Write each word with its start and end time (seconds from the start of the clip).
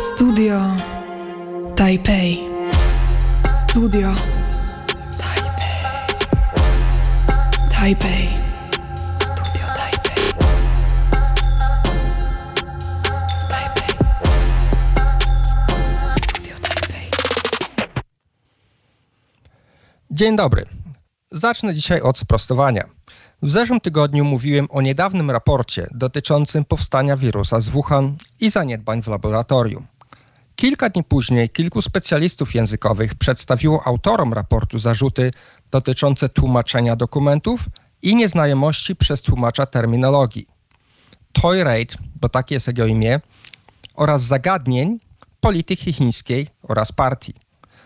Studio 0.00 0.56
Taipei. 1.76 2.40
Studio 3.52 4.14
Taipei. 5.18 5.76
Taipei. 7.70 8.28
Studio 9.20 9.66
Taipei. 9.76 10.22
Taipei. 13.50 13.94
Studio 16.12 16.54
Taipei. 16.62 17.10
Dzień 20.10 20.36
dobry. 20.36 20.66
Zacznę 21.32 21.74
dzisiaj 21.74 22.00
od 22.00 22.18
sprostowania. 22.18 22.99
W 23.42 23.50
zeszłym 23.50 23.80
tygodniu 23.80 24.24
mówiłem 24.24 24.68
o 24.70 24.82
niedawnym 24.82 25.30
raporcie 25.30 25.86
dotyczącym 25.90 26.64
powstania 26.64 27.16
wirusa 27.16 27.60
z 27.60 27.68
Wuhan 27.68 28.16
i 28.40 28.50
zaniedbań 28.50 29.02
w 29.02 29.06
laboratorium. 29.06 29.86
Kilka 30.56 30.88
dni 30.88 31.04
później 31.04 31.48
kilku 31.48 31.82
specjalistów 31.82 32.54
językowych 32.54 33.14
przedstawiło 33.14 33.86
autorom 33.86 34.32
raportu 34.32 34.78
zarzuty 34.78 35.30
dotyczące 35.70 36.28
tłumaczenia 36.28 36.96
dokumentów 36.96 37.60
i 38.02 38.16
nieznajomości 38.16 38.96
przez 38.96 39.22
tłumacza 39.22 39.66
terminologii. 39.66 40.46
Toy 41.32 41.64
Raid, 41.64 41.96
bo 42.20 42.28
takie 42.28 42.54
jest 42.54 42.66
jego 42.66 42.86
imię, 42.86 43.20
oraz 43.94 44.22
zagadnień 44.22 44.98
polityki 45.40 45.92
chińskiej 45.92 46.48
oraz 46.62 46.92
partii. 46.92 47.34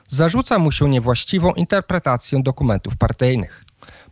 Zarzuca 0.09 0.59
mu 0.59 0.73
się 0.73 0.88
niewłaściwą 0.88 1.52
interpretację 1.52 2.42
dokumentów 2.42 2.96
partyjnych. 2.96 3.64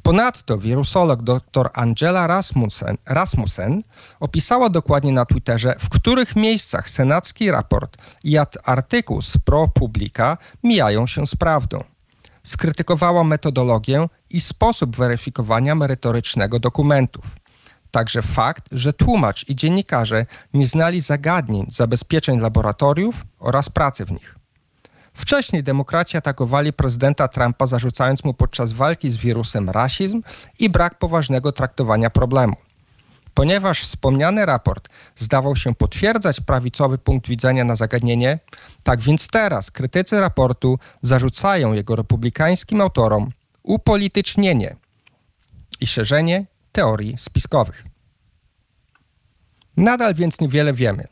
Ponadto 0.03 0.59
wirusolog 0.59 1.23
dr 1.23 1.71
Angela 1.75 2.27
Rasmussen, 2.27 2.97
Rasmussen 3.07 3.83
opisała 4.21 4.69
dokładnie 4.69 5.13
na 5.13 5.25
Twitterze, 5.25 5.77
w 5.79 5.89
których 5.89 6.37
miejscach 6.37 6.91
senacki 6.91 7.51
raport 7.51 7.97
i 8.25 8.37
artykuł 8.65 9.23
z 9.23 9.39
ProPublica 9.39 10.39
mijają 10.63 11.07
się 11.07 11.27
z 11.27 11.37
prawdą. 11.37 11.85
Skrytykowała 12.43 13.25
metodologię 13.25 14.09
i 14.31 14.41
sposób 14.41 14.97
weryfikowania 14.97 15.75
merytorycznego 15.75 16.59
dokumentów. 16.59 17.25
Także 17.91 18.23
fakt, 18.23 18.69
że 18.73 18.93
tłumacz 18.93 19.49
i 19.49 19.57
dziennikarze 19.57 20.27
nie 20.55 20.67
znali 20.67 21.01
zagadnień 21.01 21.67
zabezpieczeń 21.71 22.41
laboratoriów 22.41 23.25
oraz 23.39 23.69
pracy 23.69 24.05
w 24.05 24.13
nich. 24.13 24.42
Wcześniej 25.15 25.63
demokraci 25.63 26.17
atakowali 26.17 26.73
prezydenta 26.73 27.29
Trumpa, 27.29 27.67
zarzucając 27.67 28.25
mu 28.25 28.35
podczas 28.35 28.73
walki 28.73 29.11
z 29.11 29.17
wirusem 29.17 29.71
rasizm 29.71 30.23
i 30.59 30.71
brak 30.71 30.99
poważnego 30.99 31.53
traktowania 31.53 32.11
problemu. 32.11 32.57
Ponieważ 33.35 33.81
wspomniany 33.81 34.47
raport 34.47 34.89
zdawał 35.17 35.57
się 35.57 35.75
potwierdzać 35.75 36.41
prawicowy 36.41 36.99
punkt 36.99 37.29
widzenia 37.29 37.65
na 37.65 37.77
zagadnienie, 37.77 38.39
tak 38.83 39.01
więc 39.01 39.29
teraz 39.29 39.71
krytycy 39.71 40.21
raportu 40.21 40.79
zarzucają 41.03 41.73
jego 41.73 41.97
republikańskim 41.97 42.81
autorom 42.81 43.29
upolitycznienie 43.63 44.77
i 45.81 45.87
szerzenie 45.87 46.47
teorii 46.73 47.19
spiskowych. 47.19 47.85
Nadal 49.77 50.15
więc 50.15 50.41
niewiele 50.41 50.73
wiemy. 50.73 51.05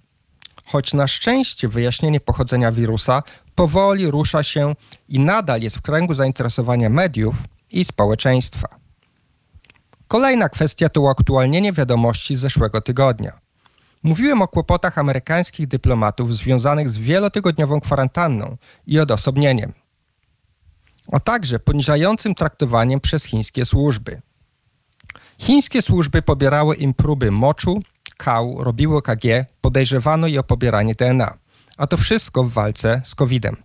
Choć 0.66 0.94
na 0.94 1.08
szczęście 1.08 1.68
wyjaśnienie 1.68 2.20
pochodzenia 2.20 2.72
wirusa 2.72 3.22
powoli 3.60 4.10
rusza 4.10 4.42
się 4.42 4.74
i 5.08 5.20
nadal 5.20 5.62
jest 5.62 5.76
w 5.76 5.82
kręgu 5.82 6.14
zainteresowania 6.14 6.90
mediów 6.90 7.36
i 7.72 7.84
społeczeństwa. 7.84 8.68
Kolejna 10.08 10.48
kwestia 10.48 10.88
to 10.88 11.00
uaktualnienie 11.00 11.72
wiadomości 11.72 12.36
z 12.36 12.40
zeszłego 12.40 12.80
tygodnia. 12.80 13.40
Mówiłem 14.02 14.42
o 14.42 14.48
kłopotach 14.48 14.98
amerykańskich 14.98 15.66
dyplomatów 15.66 16.34
związanych 16.34 16.90
z 16.90 16.98
wielotygodniową 16.98 17.80
kwarantanną 17.80 18.56
i 18.86 18.98
odosobnieniem, 18.98 19.72
a 21.12 21.20
także 21.20 21.58
poniżającym 21.58 22.34
traktowaniem 22.34 23.00
przez 23.00 23.24
chińskie 23.24 23.64
służby. 23.64 24.22
Chińskie 25.38 25.82
służby 25.82 26.22
pobierały 26.22 26.76
im 26.76 26.94
próby 26.94 27.30
moczu, 27.30 27.82
kał, 28.16 28.64
robiły 28.64 29.02
KG, 29.02 29.44
podejrzewano 29.60 30.26
je 30.26 30.40
o 30.40 30.44
pobieranie 30.44 30.94
DNA 30.94 31.38
a 31.80 31.86
to 31.86 31.96
wszystko 31.96 32.44
w 32.44 32.52
walce 32.52 33.00
z 33.04 33.14
COVID-em. 33.14 33.56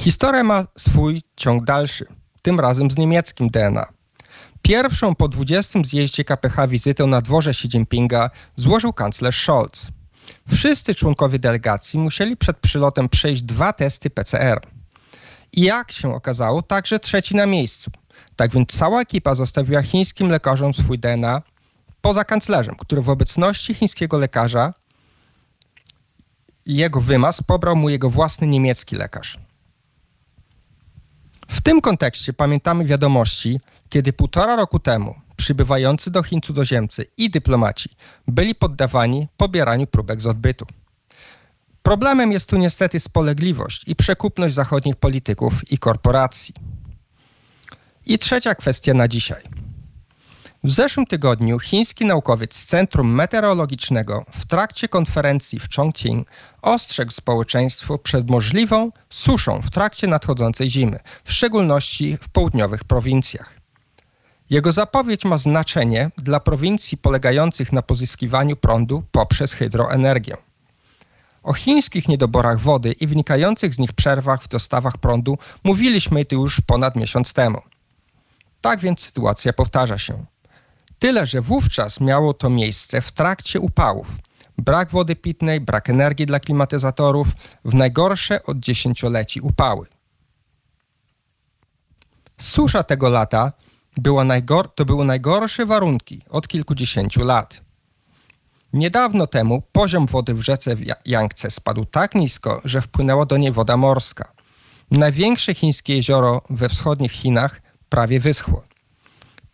Historia 0.00 0.44
ma 0.44 0.64
swój 0.76 1.22
ciąg 1.36 1.64
dalszy, 1.64 2.06
tym 2.42 2.60
razem 2.60 2.90
z 2.90 2.96
niemieckim 2.96 3.48
DNA. 3.48 3.86
Pierwszą 4.62 5.14
po 5.14 5.28
20. 5.28 5.78
zjeździe 5.84 6.24
KPH 6.24 6.68
wizytę 6.68 7.06
na 7.06 7.20
dworze 7.20 7.50
Xi 7.50 7.68
Jinpinga 7.68 8.30
złożył 8.56 8.92
kanclerz 8.92 9.42
Scholz. 9.42 9.88
Wszyscy 10.48 10.94
członkowie 10.94 11.38
delegacji 11.38 11.98
musieli 11.98 12.36
przed 12.36 12.56
przylotem 12.56 13.08
przejść 13.08 13.42
dwa 13.42 13.72
testy 13.72 14.10
PCR. 14.10 14.60
I 15.52 15.62
jak 15.62 15.92
się 15.92 16.14
okazało, 16.14 16.62
także 16.62 16.98
trzeci 16.98 17.36
na 17.36 17.46
miejscu. 17.46 17.90
Tak 18.36 18.52
więc 18.52 18.68
cała 18.68 19.00
ekipa 19.00 19.34
zostawiła 19.34 19.82
chińskim 19.82 20.30
lekarzom 20.30 20.74
swój 20.74 20.98
DNA 20.98 21.42
poza 22.00 22.24
kanclerzem, 22.24 22.74
który 22.76 23.02
w 23.02 23.10
obecności 23.10 23.74
chińskiego 23.74 24.18
lekarza 24.18 24.72
jego 26.76 27.00
wymaz 27.00 27.42
pobrał 27.42 27.76
mu 27.76 27.88
jego 27.88 28.10
własny 28.10 28.46
niemiecki 28.46 28.96
lekarz. 28.96 29.38
W 31.48 31.60
tym 31.60 31.80
kontekście 31.80 32.32
pamiętamy 32.32 32.84
wiadomości, 32.84 33.60
kiedy 33.88 34.12
półtora 34.12 34.56
roku 34.56 34.78
temu 34.78 35.14
przybywający 35.36 36.10
do 36.10 36.22
Chin 36.22 36.40
cudzoziemcy 36.40 37.06
i 37.16 37.30
dyplomaci 37.30 37.88
byli 38.26 38.54
poddawani 38.54 39.28
pobieraniu 39.36 39.86
próbek 39.86 40.22
z 40.22 40.26
odbytu. 40.26 40.66
Problemem 41.82 42.32
jest 42.32 42.50
tu 42.50 42.56
niestety 42.56 43.00
spolegliwość 43.00 43.82
i 43.86 43.96
przekupność 43.96 44.54
zachodnich 44.54 44.96
polityków 44.96 45.72
i 45.72 45.78
korporacji. 45.78 46.54
I 48.06 48.18
trzecia 48.18 48.54
kwestia 48.54 48.94
na 48.94 49.08
dzisiaj– 49.08 49.42
w 50.64 50.70
zeszłym 50.70 51.06
tygodniu 51.06 51.58
chiński 51.58 52.04
naukowiec 52.04 52.56
z 52.56 52.66
Centrum 52.66 53.14
Meteorologicznego 53.14 54.24
w 54.34 54.46
trakcie 54.46 54.88
konferencji 54.88 55.60
w 55.60 55.68
Chongqing 55.76 56.28
ostrzegł 56.62 57.10
społeczeństwo 57.10 57.98
przed 57.98 58.30
możliwą 58.30 58.90
suszą 59.10 59.62
w 59.62 59.70
trakcie 59.70 60.06
nadchodzącej 60.06 60.70
zimy, 60.70 60.98
w 61.24 61.32
szczególności 61.32 62.18
w 62.20 62.28
południowych 62.28 62.84
prowincjach. 62.84 63.54
Jego 64.50 64.72
zapowiedź 64.72 65.24
ma 65.24 65.38
znaczenie 65.38 66.10
dla 66.16 66.40
prowincji 66.40 66.98
polegających 66.98 67.72
na 67.72 67.82
pozyskiwaniu 67.82 68.56
prądu 68.56 69.02
poprzez 69.12 69.52
hydroenergię. 69.52 70.36
O 71.42 71.52
chińskich 71.52 72.08
niedoborach 72.08 72.60
wody 72.60 72.92
i 72.92 73.06
wynikających 73.06 73.74
z 73.74 73.78
nich 73.78 73.92
przerwach 73.92 74.42
w 74.42 74.48
dostawach 74.48 74.98
prądu 74.98 75.38
mówiliśmy 75.64 76.24
tu 76.24 76.36
już 76.36 76.60
ponad 76.60 76.96
miesiąc 76.96 77.32
temu. 77.32 77.62
Tak 78.60 78.80
więc 78.80 79.00
sytuacja 79.00 79.52
powtarza 79.52 79.98
się. 79.98 80.24
Tyle, 80.98 81.26
że 81.26 81.40
wówczas 81.40 82.00
miało 82.00 82.34
to 82.34 82.50
miejsce 82.50 83.00
w 83.00 83.12
trakcie 83.12 83.60
upałów. 83.60 84.08
Brak 84.58 84.90
wody 84.90 85.16
pitnej, 85.16 85.60
brak 85.60 85.90
energii 85.90 86.26
dla 86.26 86.40
klimatyzatorów, 86.40 87.28
w 87.64 87.74
najgorsze 87.74 88.42
od 88.42 88.58
dziesięcioleci 88.58 89.40
upały. 89.40 89.86
Susza 92.40 92.84
tego 92.84 93.08
lata 93.08 93.52
była 93.96 94.24
najgor- 94.24 94.68
to 94.74 94.84
były 94.84 95.04
najgorsze 95.04 95.66
warunki 95.66 96.22
od 96.30 96.48
kilkudziesięciu 96.48 97.24
lat. 97.24 97.60
Niedawno 98.72 99.26
temu 99.26 99.62
poziom 99.72 100.06
wody 100.06 100.34
w 100.34 100.42
rzece 100.42 100.76
Yangtze 101.04 101.50
spadł 101.50 101.84
tak 101.84 102.14
nisko, 102.14 102.60
że 102.64 102.82
wpłynęła 102.82 103.26
do 103.26 103.36
niej 103.36 103.52
woda 103.52 103.76
morska. 103.76 104.32
Największe 104.90 105.54
chińskie 105.54 105.96
jezioro 105.96 106.42
we 106.50 106.68
wschodnich 106.68 107.12
Chinach 107.12 107.62
prawie 107.88 108.20
wyschło. 108.20 108.67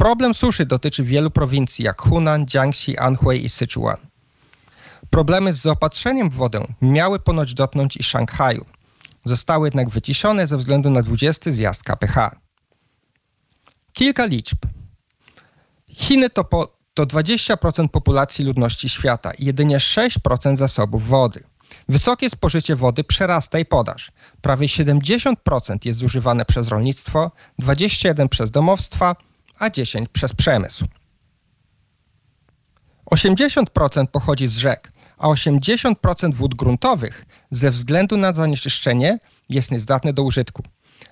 Problem 0.05 0.35
suszy 0.35 0.67
dotyczy 0.67 1.05
wielu 1.05 1.31
prowincji 1.31 1.85
jak 1.85 2.03
Hunan, 2.03 2.47
Jiangxi, 2.47 2.99
Anhui 2.99 3.45
i 3.45 3.49
Sichuan. 3.49 3.97
Problemy 5.11 5.53
z 5.53 5.61
zaopatrzeniem 5.61 6.31
w 6.31 6.35
wodę 6.35 6.67
miały 6.83 7.19
ponoć 7.19 7.55
dotknąć 7.55 7.97
i 7.97 8.03
Szanghaju. 8.03 8.65
Zostały 9.25 9.67
jednak 9.67 9.89
wyciszone 9.91 10.47
ze 10.47 10.59
względu 10.59 10.91
na 10.91 11.03
20 11.03 11.53
zjazd 11.53 11.83
KPH. 11.83 12.37
Kilka 13.93 14.27
liczb. 14.27 14.59
Chiny 15.93 16.31
to, 16.31 16.45
po, 16.45 16.77
to 16.95 17.07
20% 17.07 17.89
populacji 17.89 18.45
ludności 18.45 18.89
świata 18.89 19.33
i 19.33 19.45
jedynie 19.45 19.79
6% 19.79 20.57
zasobów 20.57 21.09
wody. 21.09 21.45
Wysokie 21.89 22.31
spożycie 22.31 22.77
wody 22.77 23.05
przerasta 23.05 23.59
i 23.59 23.65
podaż. 23.65 24.13
Prawie 24.41 24.67
70% 24.67 25.35
jest 25.85 25.99
zużywane 25.99 26.45
przez 26.45 26.69
rolnictwo, 26.69 27.31
21% 27.61 28.29
przez 28.29 28.51
domowstwa, 28.51 29.17
a 29.65 29.71
10 29.71 30.09
przez 30.09 30.33
przemysł. 30.33 30.85
80% 33.11 34.07
pochodzi 34.07 34.47
z 34.47 34.57
rzek, 34.57 34.93
a 35.19 35.29
80% 35.29 36.35
wód 36.35 36.55
gruntowych 36.55 37.25
ze 37.51 37.71
względu 37.71 38.17
na 38.17 38.35
zanieczyszczenie 38.35 39.19
jest 39.49 39.71
niezdatne 39.71 40.13
do 40.13 40.23
użytku. 40.23 40.63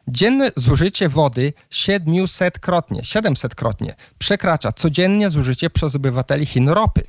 Dzienne 0.08 0.52
zużycie 0.56 1.08
wody 1.08 1.52
700-krotnie, 1.70 3.00
700-krotnie 3.00 3.94
przekracza 4.18 4.72
codziennie 4.72 5.30
zużycie 5.30 5.70
przez 5.70 5.96
obywateli 5.96 6.46
Chin 6.46 6.68
ropy. 6.68 7.02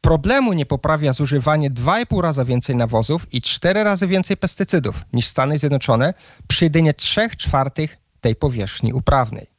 Problemu 0.00 0.52
nie 0.52 0.66
poprawia 0.66 1.12
zużywanie 1.12 1.70
2,5 1.70 2.20
razy 2.20 2.44
więcej 2.44 2.76
nawozów 2.76 3.34
i 3.34 3.42
4 3.42 3.84
razy 3.84 4.06
więcej 4.06 4.36
pestycydów 4.36 5.04
niż 5.12 5.26
Stany 5.26 5.58
Zjednoczone 5.58 6.14
przy 6.48 6.64
jedynie 6.64 6.94
3 6.94 7.28
czwartych 7.36 7.96
tej 8.20 8.36
powierzchni 8.36 8.92
uprawnej. 8.92 9.53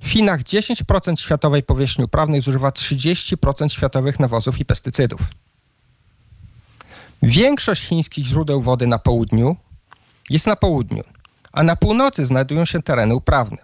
W 0.00 0.08
Chinach 0.08 0.42
10% 0.42 1.20
światowej 1.20 1.62
powierzchni 1.62 2.04
uprawnej 2.04 2.40
zużywa 2.40 2.70
30% 2.70 3.68
światowych 3.68 4.20
nawozów 4.20 4.60
i 4.60 4.64
pestycydów. 4.64 5.20
Większość 7.22 7.82
chińskich 7.82 8.26
źródeł 8.26 8.62
wody 8.62 8.86
na 8.86 8.98
południu 8.98 9.56
jest 10.30 10.46
na 10.46 10.56
południu, 10.56 11.02
a 11.52 11.62
na 11.62 11.76
północy 11.76 12.26
znajdują 12.26 12.64
się 12.64 12.82
tereny 12.82 13.14
uprawne. 13.14 13.58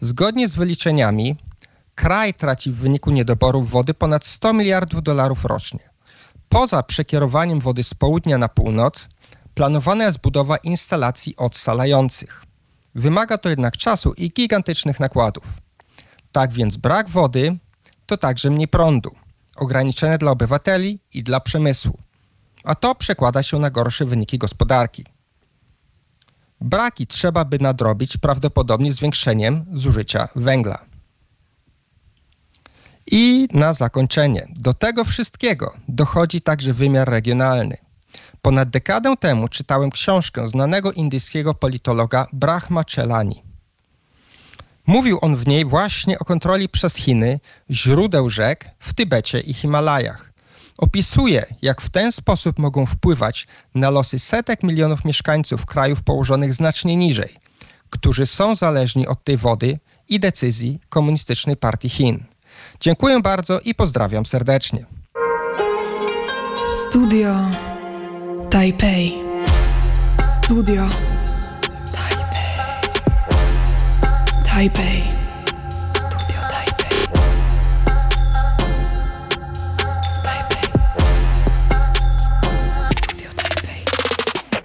Zgodnie 0.00 0.48
z 0.48 0.54
wyliczeniami, 0.54 1.36
kraj 1.94 2.34
traci 2.34 2.72
w 2.72 2.76
wyniku 2.76 3.10
niedoborów 3.10 3.70
wody 3.70 3.94
ponad 3.94 4.26
100 4.26 4.52
miliardów 4.52 5.02
dolarów 5.02 5.44
rocznie. 5.44 5.80
Poza 6.48 6.82
przekierowaniem 6.82 7.60
wody 7.60 7.82
z 7.82 7.94
południa 7.94 8.38
na 8.38 8.48
północ, 8.48 9.08
planowana 9.54 10.04
jest 10.04 10.20
budowa 10.20 10.56
instalacji 10.56 11.36
odsalających. 11.36 12.44
Wymaga 12.94 13.38
to 13.38 13.48
jednak 13.48 13.76
czasu 13.76 14.12
i 14.12 14.30
gigantycznych 14.30 15.00
nakładów. 15.00 15.44
Tak 16.32 16.52
więc 16.52 16.76
brak 16.76 17.08
wody 17.08 17.58
to 18.06 18.16
także 18.16 18.50
mniej 18.50 18.68
prądu, 18.68 19.10
ograniczenie 19.56 20.18
dla 20.18 20.30
obywateli 20.30 21.00
i 21.14 21.22
dla 21.22 21.40
przemysłu, 21.40 21.98
a 22.64 22.74
to 22.74 22.94
przekłada 22.94 23.42
się 23.42 23.58
na 23.58 23.70
gorsze 23.70 24.04
wyniki 24.04 24.38
gospodarki. 24.38 25.04
Braki 26.60 27.06
trzeba 27.06 27.44
by 27.44 27.58
nadrobić 27.58 28.16
prawdopodobnie 28.16 28.92
zwiększeniem 28.92 29.64
zużycia 29.72 30.28
węgla. 30.36 30.78
I 33.10 33.48
na 33.52 33.74
zakończenie, 33.74 34.46
do 34.56 34.74
tego 34.74 35.04
wszystkiego 35.04 35.74
dochodzi 35.88 36.40
także 36.40 36.72
wymiar 36.72 37.08
regionalny. 37.08 37.76
Ponad 38.42 38.70
dekadę 38.70 39.16
temu 39.20 39.48
czytałem 39.48 39.90
książkę 39.90 40.48
znanego 40.48 40.92
indyjskiego 40.92 41.54
politologa 41.54 42.26
Brahma 42.32 42.82
Chelani. 42.94 43.45
Mówił 44.86 45.18
on 45.20 45.36
w 45.36 45.46
niej 45.46 45.64
właśnie 45.64 46.18
o 46.18 46.24
kontroli 46.24 46.68
przez 46.68 46.94
Chiny 46.94 47.40
źródeł 47.70 48.30
rzek 48.30 48.70
w 48.78 48.94
Tybecie 48.94 49.40
i 49.40 49.54
Himalajach. 49.54 50.32
Opisuje, 50.78 51.46
jak 51.62 51.80
w 51.80 51.90
ten 51.90 52.12
sposób 52.12 52.58
mogą 52.58 52.86
wpływać 52.86 53.46
na 53.74 53.90
losy 53.90 54.18
setek 54.18 54.62
milionów 54.62 55.04
mieszkańców 55.04 55.66
krajów 55.66 56.02
położonych 56.02 56.54
znacznie 56.54 56.96
niżej, 56.96 57.28
którzy 57.90 58.26
są 58.26 58.56
zależni 58.56 59.06
od 59.06 59.24
tej 59.24 59.36
wody 59.36 59.78
i 60.08 60.20
decyzji 60.20 60.80
Komunistycznej 60.88 61.56
Partii 61.56 61.88
Chin. 61.88 62.24
Dziękuję 62.80 63.20
bardzo 63.20 63.60
i 63.60 63.74
pozdrawiam 63.74 64.26
serdecznie. 64.26 64.86
Studio 66.74 67.34
Taipei. 68.50 69.14
Studio 70.26 70.88
Taipei. 74.56 75.02
Taipei. 75.02 75.25